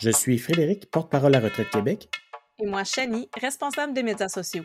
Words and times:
Je 0.00 0.10
suis 0.10 0.38
Frédéric, 0.38 0.90
porte-parole 0.90 1.34
à 1.36 1.40
Retraite 1.40 1.70
Québec. 1.70 2.08
Et 2.58 2.66
moi, 2.66 2.82
Chani, 2.84 3.28
responsable 3.40 3.94
des 3.94 4.02
médias 4.02 4.28
sociaux. 4.28 4.64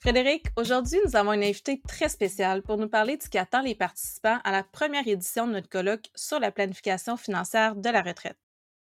Frédéric, 0.00 0.46
aujourd'hui, 0.56 0.98
nous 1.04 1.16
avons 1.16 1.32
une 1.32 1.42
invitée 1.42 1.80
très 1.86 2.08
spéciale 2.08 2.62
pour 2.62 2.76
nous 2.76 2.88
parler 2.88 3.16
de 3.16 3.22
ce 3.22 3.28
qui 3.28 3.38
attend 3.38 3.60
les 3.60 3.74
participants 3.74 4.38
à 4.44 4.52
la 4.52 4.62
première 4.62 5.06
édition 5.06 5.48
de 5.48 5.52
notre 5.52 5.68
colloque 5.68 6.10
sur 6.14 6.38
la 6.38 6.52
planification 6.52 7.16
financière 7.16 7.74
de 7.74 7.88
la 7.88 8.02
retraite. 8.02 8.36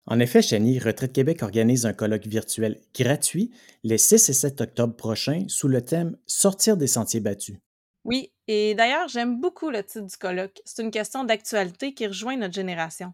En 0.08 0.20
effet, 0.20 0.42
Chani, 0.42 0.80
Retraite 0.80 1.14
Québec 1.14 1.44
organise 1.44 1.86
un 1.86 1.94
colloque 1.94 2.26
virtuel 2.26 2.82
gratuit 2.96 3.52
les 3.84 4.00
6 4.00 4.30
et 4.30 4.34
7 4.34 4.62
octobre 4.62 4.96
prochains 4.96 5.46
sous 5.48 5.68
le 5.68 5.84
thème 5.84 6.18
Sortir 6.26 6.76
des 6.76 6.88
sentiers 6.88 7.20
battus. 7.20 7.58
Oui, 8.04 8.34
et 8.48 8.74
d'ailleurs, 8.74 9.08
j'aime 9.10 9.40
beaucoup 9.40 9.70
le 9.70 9.84
titre 9.84 10.08
du 10.08 10.18
colloque. 10.18 10.60
C'est 10.66 10.82
une 10.82 10.90
question 10.90 11.24
d'actualité 11.24 11.94
qui 11.94 12.08
rejoint 12.08 12.36
notre 12.36 12.56
génération. 12.56 13.14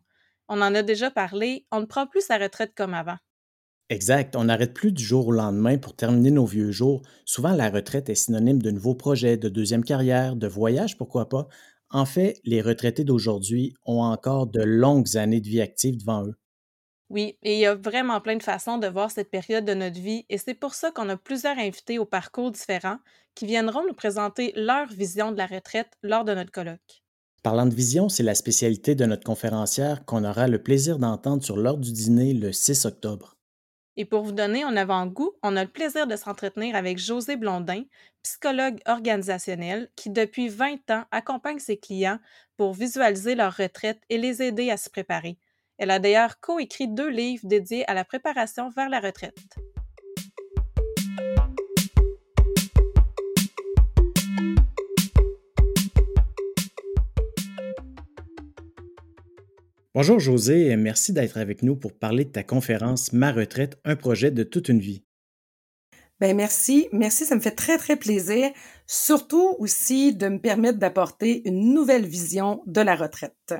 On 0.49 0.61
en 0.61 0.75
a 0.75 0.83
déjà 0.83 1.09
parlé, 1.11 1.65
on 1.71 1.79
ne 1.81 1.85
prend 1.85 2.07
plus 2.07 2.21
sa 2.25 2.37
retraite 2.37 2.73
comme 2.75 2.93
avant. 2.93 3.17
Exact, 3.89 4.37
on 4.37 4.45
n'arrête 4.45 4.73
plus 4.73 4.93
du 4.93 5.03
jour 5.03 5.27
au 5.27 5.31
lendemain 5.33 5.77
pour 5.77 5.93
terminer 5.93 6.31
nos 6.31 6.45
vieux 6.45 6.71
jours. 6.71 7.01
Souvent, 7.25 7.51
la 7.53 7.69
retraite 7.69 8.07
est 8.09 8.15
synonyme 8.15 8.61
de 8.61 8.71
nouveaux 8.71 8.95
projets, 8.95 9.35
de 9.35 9.49
deuxième 9.49 9.83
carrière, 9.83 10.37
de 10.37 10.47
voyage, 10.47 10.97
pourquoi 10.97 11.27
pas. 11.29 11.47
En 11.89 12.05
fait, 12.05 12.39
les 12.45 12.61
retraités 12.61 13.03
d'aujourd'hui 13.03 13.73
ont 13.85 14.01
encore 14.03 14.47
de 14.47 14.61
longues 14.61 15.17
années 15.17 15.41
de 15.41 15.47
vie 15.49 15.59
active 15.61 15.97
devant 15.97 16.25
eux. 16.25 16.35
Oui, 17.09 17.37
et 17.43 17.55
il 17.55 17.59
y 17.59 17.65
a 17.65 17.75
vraiment 17.75 18.19
plein 18.21 18.35
de 18.37 18.43
façons 18.43 18.77
de 18.77 18.87
voir 18.87 19.11
cette 19.11 19.29
période 19.29 19.65
de 19.65 19.73
notre 19.73 19.99
vie, 19.99 20.25
et 20.29 20.37
c'est 20.37 20.53
pour 20.53 20.73
ça 20.73 20.89
qu'on 20.91 21.09
a 21.09 21.17
plusieurs 21.17 21.57
invités 21.57 21.99
au 21.99 22.05
parcours 22.05 22.49
différents 22.51 22.99
qui 23.35 23.45
viendront 23.45 23.85
nous 23.85 23.93
présenter 23.93 24.51
leur 24.55 24.87
vision 24.87 25.31
de 25.33 25.37
la 25.37 25.47
retraite 25.47 25.93
lors 26.01 26.23
de 26.25 26.33
notre 26.33 26.51
colloque. 26.51 27.03
Parlant 27.43 27.65
de 27.65 27.73
vision, 27.73 28.09
c'est 28.09 28.23
la 28.23 28.35
spécialité 28.35 28.95
de 28.95 29.05
notre 29.05 29.23
conférencière 29.23 30.05
qu'on 30.05 30.23
aura 30.23 30.47
le 30.47 30.61
plaisir 30.61 30.99
d'entendre 30.99 31.43
sur 31.43 31.57
l'heure 31.57 31.77
du 31.77 31.91
dîner 31.91 32.33
le 32.33 32.51
6 32.51 32.85
octobre. 32.85 33.37
Et 33.95 34.05
pour 34.05 34.23
vous 34.23 34.31
donner 34.31 34.63
un 34.63 34.77
avant-goût, 34.77 35.33
on 35.41 35.55
a 35.55 35.63
le 35.63 35.69
plaisir 35.69 36.05
de 36.05 36.15
s'entretenir 36.15 36.75
avec 36.75 36.99
José 36.99 37.35
Blondin, 37.35 37.83
psychologue 38.21 38.79
organisationnel 38.85 39.89
qui, 39.95 40.11
depuis 40.11 40.49
20 40.49 40.91
ans, 40.91 41.05
accompagne 41.11 41.59
ses 41.59 41.77
clients 41.77 42.19
pour 42.57 42.73
visualiser 42.73 43.33
leur 43.33 43.55
retraite 43.55 44.01
et 44.09 44.17
les 44.17 44.43
aider 44.43 44.69
à 44.69 44.77
se 44.77 44.89
préparer. 44.89 45.39
Elle 45.77 45.91
a 45.91 45.99
d'ailleurs 45.99 46.39
coécrit 46.39 46.87
deux 46.87 47.09
livres 47.09 47.47
dédiés 47.47 47.89
à 47.89 47.93
la 47.93 48.05
préparation 48.05 48.69
vers 48.69 48.89
la 48.89 48.99
retraite. 48.99 49.57
Bonjour 59.99 60.19
José, 60.19 60.75
merci 60.75 61.11
d'être 61.11 61.37
avec 61.37 61.63
nous 61.63 61.75
pour 61.75 61.91
parler 61.91 62.23
de 62.23 62.29
ta 62.29 62.43
conférence 62.43 63.13
Ma 63.13 63.31
retraite, 63.31 63.79
un 63.83 63.95
projet 63.95 64.29
de 64.29 64.43
toute 64.43 64.69
une 64.69 64.79
vie. 64.79 65.03
Ben 66.19 66.37
merci, 66.37 66.87
merci, 66.91 67.25
ça 67.25 67.33
me 67.33 67.39
fait 67.39 67.55
très 67.55 67.79
très 67.79 67.95
plaisir, 67.95 68.51
surtout 68.85 69.55
aussi 69.57 70.13
de 70.13 70.27
me 70.27 70.37
permettre 70.37 70.77
d'apporter 70.77 71.41
une 71.49 71.73
nouvelle 71.73 72.05
vision 72.05 72.61
de 72.67 72.79
la 72.79 72.95
retraite. 72.95 73.55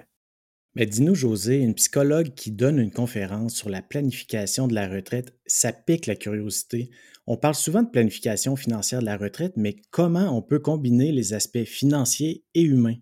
Mais 0.75 0.85
ben, 0.85 0.89
dis-nous 0.89 1.15
José, 1.15 1.57
une 1.57 1.73
psychologue 1.73 2.31
qui 2.35 2.51
donne 2.51 2.77
une 2.77 2.91
conférence 2.91 3.55
sur 3.55 3.69
la 3.69 3.81
planification 3.81 4.67
de 4.67 4.75
la 4.75 4.87
retraite, 4.87 5.33
ça 5.47 5.73
pique 5.73 6.05
la 6.05 6.15
curiosité. 6.15 6.91
On 7.25 7.37
parle 7.37 7.55
souvent 7.55 7.81
de 7.81 7.89
planification 7.89 8.55
financière 8.55 8.99
de 8.99 9.05
la 9.05 9.17
retraite, 9.17 9.53
mais 9.57 9.77
comment 9.89 10.37
on 10.37 10.43
peut 10.43 10.59
combiner 10.59 11.11
les 11.11 11.33
aspects 11.33 11.63
financiers 11.63 12.45
et 12.53 12.61
humains? 12.61 12.97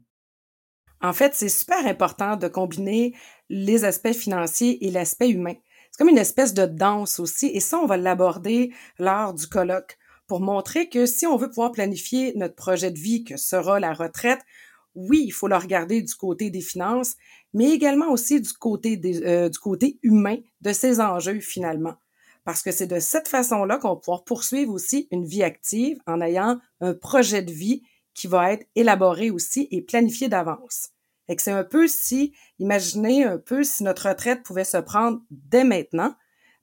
En 1.02 1.14
fait, 1.14 1.34
c'est 1.36 1.50
super 1.50 1.86
important 1.86 2.36
de 2.36 2.48
combiner 2.48 3.14
les 3.50 3.86
aspects 3.86 4.14
financiers 4.14 4.86
et 4.86 4.92
l'aspect 4.92 5.30
humain. 5.30 5.56
C'est 5.92 5.98
comme 6.00 6.10
une 6.10 6.18
espèce 6.18 6.54
de 6.54 6.66
danse 6.66 7.20
aussi, 7.20 7.48
et 7.48 7.60
ça, 7.60 7.78
on 7.78 7.86
va 7.86 7.98
l'aborder 7.98 8.74
lors 9.00 9.34
du 9.34 9.48
colloque 9.48 9.98
pour 10.28 10.40
montrer 10.40 10.90
que 10.90 11.06
si 11.06 11.26
on 11.28 11.38
veut 11.38 11.50
pouvoir 11.50 11.72
planifier 11.72 12.34
notre 12.36 12.56
projet 12.56 12.92
de 12.92 13.00
vie 13.00 13.24
que 13.24 13.38
sera 13.38 13.80
la 13.80 13.94
retraite, 13.94 14.42
oui, 14.96 15.24
il 15.26 15.32
faut 15.32 15.48
le 15.48 15.58
regarder 15.58 16.02
du 16.02 16.16
côté 16.16 16.50
des 16.50 16.62
finances, 16.62 17.16
mais 17.54 17.70
également 17.72 18.12
aussi 18.12 18.42
du 18.42 18.54
côté, 18.54 19.00
euh, 19.26 19.50
du 19.50 19.60
côté 19.60 20.00
humain 20.04 20.38
de 20.62 20.74
ces 20.74 21.00
enjeux 21.00 21.42
finalement. 21.42 21.96
Parce 22.44 22.62
que 22.62 22.72
c'est 22.72 22.88
de 22.88 23.00
cette 23.00 23.28
façon-là 23.28 23.78
qu'on 23.78 23.90
va 23.90 23.96
pouvoir 23.96 24.24
poursuivre 24.24 24.72
aussi 24.74 25.08
une 25.12 25.26
vie 25.26 25.44
active 25.44 26.00
en 26.06 26.22
ayant 26.22 26.60
un 26.80 26.94
projet 26.94 27.42
de 27.42 27.52
vie 27.52 27.84
qui 28.14 28.28
va 28.28 28.54
être 28.54 28.68
élaboré 28.76 29.32
aussi 29.32 29.68
et 29.72 29.82
planifié 29.82 30.30
d'avance. 30.30 30.90
Que 31.28 31.42
c'est 31.42 31.52
un 31.52 31.64
peu 31.64 31.88
si, 31.88 32.36
imaginez 32.60 33.24
un 33.24 33.38
peu 33.38 33.64
si 33.64 33.84
notre 33.84 34.10
retraite 34.10 34.44
pouvait 34.44 34.64
se 34.64 34.78
prendre 34.78 35.20
dès 35.32 35.64
maintenant. 35.64 36.14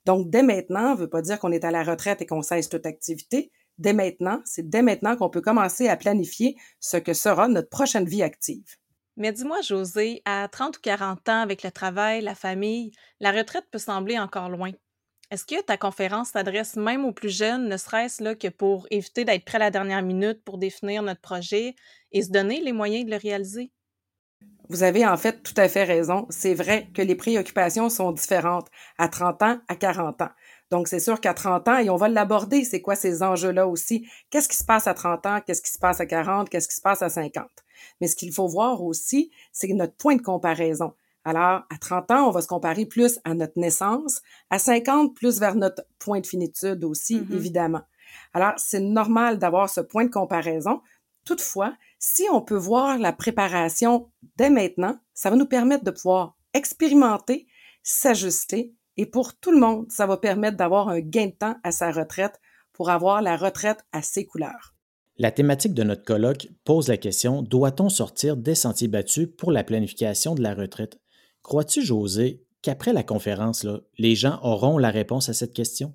Donc, 0.05 0.29
dès 0.29 0.43
maintenant, 0.43 0.91
ne 0.91 0.99
veut 0.99 1.09
pas 1.09 1.21
dire 1.21 1.39
qu'on 1.39 1.51
est 1.51 1.65
à 1.65 1.71
la 1.71 1.83
retraite 1.83 2.21
et 2.21 2.25
qu'on 2.25 2.41
cesse 2.41 2.69
toute 2.69 2.85
activité. 2.85 3.51
Dès 3.77 3.93
maintenant, 3.93 4.41
c'est 4.45 4.69
dès 4.69 4.81
maintenant 4.81 5.15
qu'on 5.15 5.29
peut 5.29 5.41
commencer 5.41 5.87
à 5.87 5.97
planifier 5.97 6.55
ce 6.79 6.97
que 6.97 7.13
sera 7.13 7.47
notre 7.47 7.69
prochaine 7.69 8.05
vie 8.05 8.23
active. 8.23 8.77
Mais 9.15 9.31
dis-moi, 9.31 9.61
José, 9.61 10.21
à 10.25 10.47
30 10.47 10.77
ou 10.77 10.81
40 10.81 11.29
ans, 11.29 11.41
avec 11.41 11.63
le 11.63 11.71
travail, 11.71 12.21
la 12.21 12.35
famille, 12.35 12.91
la 13.19 13.31
retraite 13.31 13.65
peut 13.71 13.79
sembler 13.79 14.17
encore 14.17 14.49
loin. 14.49 14.71
Est-ce 15.29 15.45
que 15.45 15.61
ta 15.61 15.77
conférence 15.77 16.29
s'adresse 16.29 16.75
même 16.75 17.05
aux 17.05 17.13
plus 17.13 17.35
jeunes, 17.35 17.67
ne 17.67 17.77
serait-ce 17.77 18.23
là 18.23 18.35
que 18.35 18.49
pour 18.49 18.87
éviter 18.91 19.25
d'être 19.25 19.45
prêt 19.45 19.55
à 19.55 19.59
la 19.59 19.71
dernière 19.71 20.03
minute 20.03 20.43
pour 20.43 20.57
définir 20.57 21.01
notre 21.01 21.21
projet 21.21 21.75
et 22.11 22.21
se 22.21 22.29
donner 22.29 22.61
les 22.61 22.71
moyens 22.71 23.05
de 23.05 23.11
le 23.11 23.17
réaliser? 23.17 23.71
Vous 24.69 24.83
avez 24.83 25.05
en 25.05 25.17
fait 25.17 25.43
tout 25.43 25.53
à 25.57 25.67
fait 25.67 25.83
raison. 25.83 26.25
C'est 26.29 26.53
vrai 26.53 26.89
que 26.93 27.01
les 27.01 27.15
préoccupations 27.15 27.89
sont 27.89 28.11
différentes 28.11 28.67
à 28.97 29.07
30 29.07 29.41
ans, 29.43 29.59
à 29.67 29.75
40 29.75 30.21
ans. 30.21 30.29
Donc, 30.71 30.87
c'est 30.87 30.99
sûr 30.99 31.21
qu'à 31.21 31.33
30 31.33 31.67
ans, 31.67 31.77
et 31.77 31.89
on 31.89 31.97
va 31.97 32.09
l'aborder, 32.09 32.63
c'est 32.63 32.81
quoi 32.81 32.95
ces 32.95 33.21
enjeux-là 33.21 33.67
aussi? 33.67 34.07
Qu'est-ce 34.31 34.49
qui 34.49 34.57
se 34.57 34.63
passe 34.63 34.87
à 34.87 34.95
30 34.95 35.25
ans? 35.27 35.39
Qu'est-ce 35.45 35.61
qui 35.61 35.71
se 35.71 35.77
passe 35.77 35.99
à 35.99 36.07
40? 36.07 36.49
Qu'est-ce 36.49 36.67
qui 36.67 36.75
se 36.75 36.81
passe 36.81 37.03
à 37.03 37.09
50? 37.09 37.45
Mais 38.01 38.07
ce 38.07 38.15
qu'il 38.15 38.33
faut 38.33 38.47
voir 38.47 38.81
aussi, 38.81 39.29
c'est 39.51 39.67
notre 39.67 39.95
point 39.95 40.15
de 40.15 40.21
comparaison. 40.21 40.93
Alors, 41.25 41.61
à 41.69 41.77
30 41.79 42.11
ans, 42.11 42.27
on 42.27 42.31
va 42.31 42.41
se 42.41 42.47
comparer 42.47 42.85
plus 42.85 43.19
à 43.23 43.33
notre 43.35 43.59
naissance, 43.59 44.21
à 44.49 44.57
50, 44.57 45.15
plus 45.15 45.39
vers 45.39 45.55
notre 45.55 45.83
point 45.99 46.21
de 46.21 46.25
finitude 46.25 46.83
aussi, 46.83 47.19
mm-hmm. 47.19 47.35
évidemment. 47.35 47.81
Alors, 48.33 48.53
c'est 48.57 48.79
normal 48.79 49.37
d'avoir 49.37 49.69
ce 49.69 49.81
point 49.81 50.05
de 50.05 50.09
comparaison. 50.09 50.81
Toutefois, 51.25 51.75
si 51.99 52.23
on 52.31 52.41
peut 52.41 52.57
voir 52.57 52.97
la 52.97 53.13
préparation 53.13 54.11
dès 54.37 54.49
maintenant, 54.49 54.99
ça 55.13 55.29
va 55.29 55.35
nous 55.35 55.45
permettre 55.45 55.83
de 55.83 55.91
pouvoir 55.91 56.35
expérimenter, 56.53 57.47
s'ajuster 57.81 58.73
et 58.97 59.05
pour 59.05 59.33
tout 59.35 59.51
le 59.51 59.59
monde, 59.59 59.85
ça 59.89 60.05
va 60.05 60.17
permettre 60.17 60.57
d'avoir 60.57 60.89
un 60.89 60.99
gain 60.99 61.27
de 61.27 61.31
temps 61.31 61.55
à 61.63 61.71
sa 61.71 61.91
retraite 61.91 62.39
pour 62.73 62.89
avoir 62.89 63.21
la 63.21 63.37
retraite 63.37 63.85
à 63.91 64.01
ses 64.01 64.25
couleurs. 64.25 64.75
La 65.17 65.31
thématique 65.31 65.73
de 65.73 65.83
notre 65.83 66.03
colloque 66.03 66.47
pose 66.63 66.87
la 66.87 66.97
question 66.97 67.41
doit-on 67.43 67.89
sortir 67.89 68.35
des 68.35 68.55
sentiers 68.55 68.87
battus 68.87 69.27
pour 69.37 69.51
la 69.51 69.63
planification 69.63 70.33
de 70.35 70.41
la 70.41 70.55
retraite? 70.55 70.99
Crois-tu, 71.43 71.83
José, 71.83 72.43
qu'après 72.61 72.93
la 72.93 73.03
conférence, 73.03 73.67
les 73.97 74.15
gens 74.15 74.39
auront 74.41 74.77
la 74.77 74.89
réponse 74.89 75.29
à 75.29 75.33
cette 75.33 75.53
question? 75.53 75.93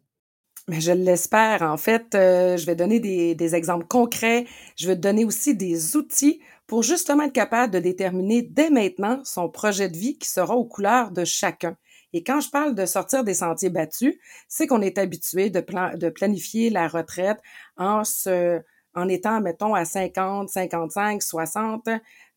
Mais 0.68 0.80
je 0.80 0.92
l'espère. 0.92 1.62
En 1.62 1.76
fait, 1.76 2.14
euh, 2.14 2.56
je 2.56 2.66
vais 2.66 2.76
donner 2.76 3.00
des, 3.00 3.34
des, 3.34 3.54
exemples 3.54 3.86
concrets. 3.86 4.46
Je 4.76 4.86
vais 4.86 4.96
donner 4.96 5.24
aussi 5.24 5.56
des 5.56 5.96
outils 5.96 6.40
pour 6.66 6.82
justement 6.82 7.24
être 7.24 7.32
capable 7.32 7.72
de 7.72 7.78
déterminer 7.78 8.42
dès 8.42 8.70
maintenant 8.70 9.20
son 9.24 9.48
projet 9.48 9.88
de 9.88 9.96
vie 9.96 10.18
qui 10.18 10.28
sera 10.28 10.54
aux 10.54 10.66
couleurs 10.66 11.10
de 11.10 11.24
chacun. 11.24 11.76
Et 12.12 12.22
quand 12.22 12.40
je 12.40 12.50
parle 12.50 12.74
de 12.74 12.86
sortir 12.86 13.24
des 13.24 13.34
sentiers 13.34 13.70
battus, 13.70 14.14
c'est 14.48 14.66
qu'on 14.66 14.82
est 14.82 14.98
habitué 14.98 15.50
de, 15.50 15.64
de 15.96 16.08
planifier 16.08 16.70
la 16.70 16.88
retraite 16.88 17.38
en 17.76 18.04
se, 18.04 18.60
en 18.94 19.08
étant, 19.08 19.40
mettons, 19.40 19.74
à 19.74 19.84
50, 19.84 20.48
55, 20.48 21.22
60. 21.22 21.88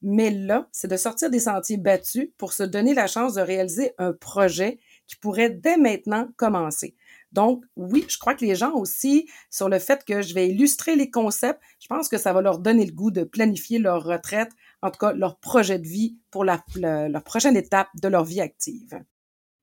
Mais 0.02 0.30
là, 0.30 0.68
c'est 0.72 0.90
de 0.90 0.98
sortir 0.98 1.30
des 1.30 1.40
sentiers 1.40 1.78
battus 1.78 2.30
pour 2.38 2.53
se 2.53 2.63
donner 2.63 2.94
la 2.94 3.08
chance 3.08 3.34
de 3.36 3.42
réaliser 3.42 3.94
un 3.98 4.13
projet 4.13 4.80
qui 5.08 5.16
pourrait 5.16 5.50
dès 5.50 5.78
maintenant 5.78 6.28
commencer. 6.38 6.95
Donc, 7.31 7.63
oui, 7.75 8.06
je 8.10 8.18
crois 8.18 8.36
que 8.36 8.45
les 8.45 8.56
gens 8.56 8.74
aussi, 8.74 9.30
sur 9.50 9.69
le 9.69 9.80
fait 9.80 10.04
que 10.04 10.22
je 10.22 10.33
vais 10.33 10.50
illustrer 10.50 10.95
les 10.95 11.10
concepts, 11.10 11.62
je 11.80 11.88
pense 11.88 12.10
que 12.10 12.18
ça 12.18 12.33
va 12.33 12.42
leur 12.42 12.60
donner 12.60 12.86
le 12.86 12.92
goût 12.92 13.12
de 13.12 13.24
planifier 13.24 13.80
leur 13.80 14.04
retraite, 14.04 14.51
en 14.81 14.92
tout 14.92 15.00
cas 15.00 15.13
leur 15.13 15.38
projet 15.38 15.80
de 15.80 15.88
vie 15.88 16.18
pour 16.30 16.44
la, 16.44 16.63
leur 16.75 17.24
prochaine 17.24 17.56
étape 17.56 17.89
de 18.01 18.07
leur 18.07 18.25
vie 18.25 18.42
active. 18.42 19.01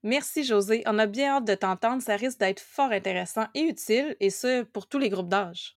Merci 0.01 0.43
José, 0.43 0.81
on 0.85 0.97
a 0.97 1.07
bien 1.07 1.35
hâte 1.35 1.45
de 1.45 1.55
t'entendre, 1.55 2.01
ça 2.01 2.15
risque 2.15 2.39
d'être 2.39 2.61
fort 2.61 2.91
intéressant 2.91 3.47
et 3.53 3.61
utile, 3.61 4.15
et 4.19 4.29
ce, 4.29 4.63
pour 4.63 4.87
tous 4.87 4.97
les 4.97 5.09
groupes 5.09 5.29
d'âge. 5.29 5.77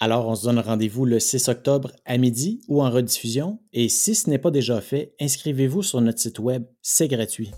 Alors, 0.00 0.26
on 0.26 0.34
se 0.34 0.44
donne 0.44 0.58
rendez-vous 0.58 1.04
le 1.04 1.20
6 1.20 1.48
octobre 1.48 1.92
à 2.04 2.16
midi 2.18 2.60
ou 2.68 2.82
en 2.82 2.90
rediffusion, 2.90 3.60
et 3.72 3.88
si 3.88 4.14
ce 4.14 4.28
n'est 4.28 4.38
pas 4.38 4.50
déjà 4.50 4.80
fait, 4.80 5.14
inscrivez-vous 5.20 5.82
sur 5.82 6.00
notre 6.00 6.18
site 6.18 6.38
web, 6.38 6.64
c'est 6.82 7.08
gratuit. 7.08 7.52